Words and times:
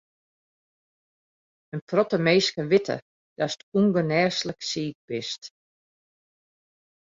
In 1.75 1.81
protte 1.89 2.17
minsken 2.27 2.69
witte 2.71 2.95
datst 3.37 3.59
ûngenêslik 3.79 4.59
siik 4.69 4.97
bist. 5.09 5.41